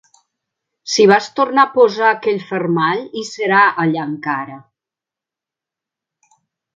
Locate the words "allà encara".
3.83-4.61